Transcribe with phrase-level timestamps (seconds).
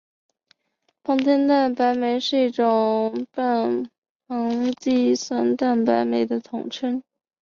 [1.03, 2.55] 胱天蛋白酶是一类
[3.29, 3.87] 半
[4.25, 4.75] 胱氨
[5.15, 7.03] 酸蛋白酶的统称。